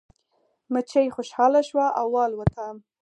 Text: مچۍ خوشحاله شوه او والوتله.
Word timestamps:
مچۍ 0.73 1.07
خوشحاله 1.15 1.61
شوه 1.69 1.85
او 1.99 2.07
والوتله. 2.15 2.67